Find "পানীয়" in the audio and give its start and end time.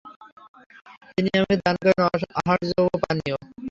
3.03-3.37